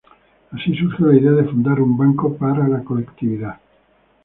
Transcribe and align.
Así 0.51 0.73
surgió 0.75 1.05
la 1.11 1.15
idea 1.15 1.31
de 1.31 1.43
fundar 1.43 1.79
un 1.79 1.95
banco 1.95 2.35
para 2.35 2.67
la 2.67 2.83
colectividad. 2.83 3.59